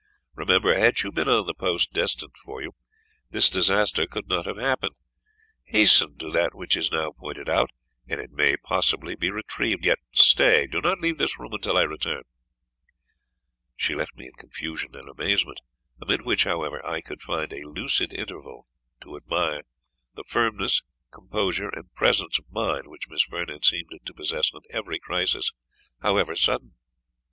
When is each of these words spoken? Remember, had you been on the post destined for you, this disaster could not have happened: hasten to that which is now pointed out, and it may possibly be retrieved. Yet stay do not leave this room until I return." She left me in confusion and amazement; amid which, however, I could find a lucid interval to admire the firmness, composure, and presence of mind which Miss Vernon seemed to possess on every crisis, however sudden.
Remember, 0.33 0.73
had 0.75 0.99
you 1.03 1.11
been 1.11 1.29
on 1.29 1.45
the 1.45 1.53
post 1.53 1.93
destined 1.93 2.35
for 2.43 2.59
you, 2.59 2.71
this 3.29 3.51
disaster 3.51 4.07
could 4.07 4.27
not 4.27 4.47
have 4.47 4.57
happened: 4.57 4.95
hasten 5.65 6.17
to 6.17 6.31
that 6.31 6.55
which 6.55 6.75
is 6.75 6.91
now 6.91 7.11
pointed 7.11 7.47
out, 7.47 7.69
and 8.07 8.19
it 8.19 8.31
may 8.31 8.57
possibly 8.57 9.13
be 9.15 9.29
retrieved. 9.29 9.85
Yet 9.85 9.99
stay 10.11 10.65
do 10.65 10.81
not 10.81 10.99
leave 10.99 11.19
this 11.19 11.37
room 11.37 11.53
until 11.53 11.77
I 11.77 11.83
return." 11.83 12.23
She 13.75 13.93
left 13.93 14.15
me 14.15 14.25
in 14.25 14.31
confusion 14.33 14.95
and 14.95 15.07
amazement; 15.07 15.61
amid 16.01 16.23
which, 16.23 16.45
however, 16.45 16.83
I 16.83 17.01
could 17.01 17.21
find 17.21 17.53
a 17.53 17.67
lucid 17.67 18.11
interval 18.11 18.65
to 19.01 19.15
admire 19.17 19.61
the 20.15 20.23
firmness, 20.23 20.81
composure, 21.11 21.69
and 21.69 21.93
presence 21.93 22.39
of 22.39 22.49
mind 22.51 22.87
which 22.87 23.07
Miss 23.07 23.25
Vernon 23.25 23.61
seemed 23.61 23.91
to 24.03 24.13
possess 24.15 24.49
on 24.51 24.61
every 24.71 24.97
crisis, 24.97 25.51
however 26.01 26.35
sudden. 26.35 26.73